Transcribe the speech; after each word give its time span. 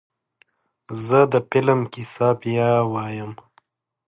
زه 1.05 1.19
د 1.31 1.33
فلم 1.49 1.79
کیسه 1.93 2.27
بیا 2.41 2.71
وایم. 2.91 3.31